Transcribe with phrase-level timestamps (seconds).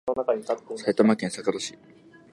[0.07, 0.15] 埼
[0.97, 1.77] 玉県坂戸市